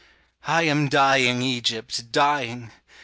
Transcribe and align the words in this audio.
I 0.47 0.63
am 0.63 0.89
dying, 0.89 1.43
Egypt, 1.43 2.11
dying. 2.11 2.71